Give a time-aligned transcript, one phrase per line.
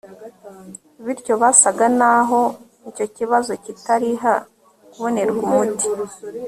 [1.05, 2.39] bityo byasaga naho
[2.89, 4.35] icyo kibazo kitari ha
[4.91, 5.87] kubonerwa umuti